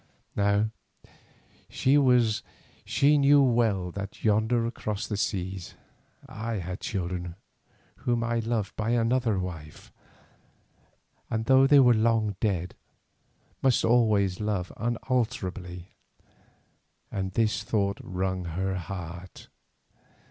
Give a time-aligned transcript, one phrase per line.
[0.35, 0.71] Now
[1.69, 1.95] she
[3.19, 5.75] knew well that yonder across the seas
[6.27, 7.35] I had children
[7.97, 9.91] whom I loved by another wife,
[11.29, 12.73] and though they were long dead,
[13.61, 15.89] must always love unalterably,
[17.11, 19.49] and this thought wrung her heart.